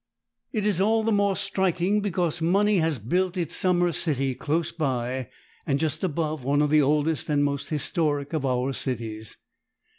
[0.51, 5.29] It is all the more striking because money has built its summer city close by
[5.67, 9.37] and just above one of the oldest and most historic of our cities.